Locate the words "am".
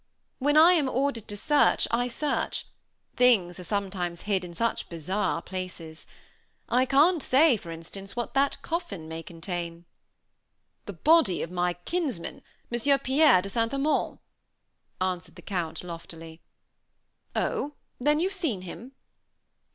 0.73-0.89